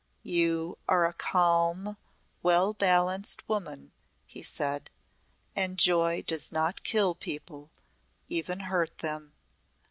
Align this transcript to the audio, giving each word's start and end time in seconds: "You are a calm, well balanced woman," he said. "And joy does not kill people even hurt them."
"You 0.23 0.79
are 0.87 1.05
a 1.05 1.13
calm, 1.13 1.95
well 2.41 2.73
balanced 2.73 3.47
woman," 3.47 3.91
he 4.25 4.41
said. 4.41 4.89
"And 5.55 5.77
joy 5.77 6.23
does 6.23 6.51
not 6.51 6.83
kill 6.83 7.13
people 7.13 7.69
even 8.27 8.61
hurt 8.61 8.97
them." 8.97 9.33